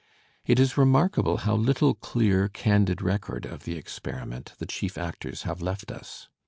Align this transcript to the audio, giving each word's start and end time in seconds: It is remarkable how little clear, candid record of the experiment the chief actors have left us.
It 0.47 0.59
is 0.59 0.79
remarkable 0.79 1.37
how 1.45 1.53
little 1.53 1.93
clear, 1.93 2.47
candid 2.49 3.03
record 3.03 3.45
of 3.45 3.65
the 3.65 3.75
experiment 3.75 4.53
the 4.57 4.65
chief 4.65 4.97
actors 4.97 5.43
have 5.43 5.61
left 5.61 5.91
us. 5.91 6.27